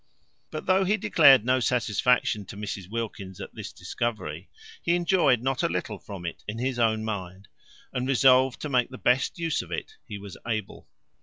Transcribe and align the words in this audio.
But 0.49 0.65
though 0.65 0.83
he 0.83 0.97
declared 0.97 1.45
no 1.45 1.59
satisfaction 1.59 2.43
to 2.45 2.57
Mrs 2.57 2.89
Wilkins 2.89 3.39
at 3.39 3.53
this 3.53 3.71
discovery, 3.71 4.49
he 4.81 4.95
enjoyed 4.95 5.41
not 5.43 5.61
a 5.61 5.69
little 5.69 5.99
from 5.99 6.25
it 6.25 6.43
in 6.47 6.57
his 6.57 6.79
own 6.79 7.05
mind, 7.05 7.47
and 7.93 8.07
resolved 8.07 8.59
to 8.61 8.69
make 8.69 8.89
the 8.89 8.97
best 8.97 9.37
use 9.37 9.61
of 9.61 9.71
it 9.71 9.97
he 10.07 10.17
was 10.17 10.37
able. 10.47 10.89